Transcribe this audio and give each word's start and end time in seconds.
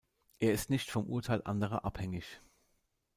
Er 0.39 0.51
ist 0.51 0.71
nicht 0.71 0.89
vom 0.89 1.05
Urteil 1.05 1.43
anderer 1.43 1.85
abhängig. 1.85 2.41